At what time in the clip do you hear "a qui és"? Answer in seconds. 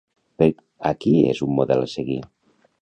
0.91-1.43